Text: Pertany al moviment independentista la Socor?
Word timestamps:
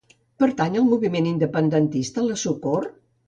Pertany 0.43 0.77
al 0.79 0.87
moviment 0.93 1.27
independentista 1.33 2.27
la 2.31 2.39
Socor? 2.47 2.89